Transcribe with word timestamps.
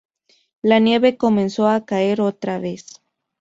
La 0.63 0.79
nieve 0.79 1.15
comenzó 1.15 1.67
a 1.69 1.85
caer 1.85 2.21
otra 2.21 2.57
vez. 2.57 3.03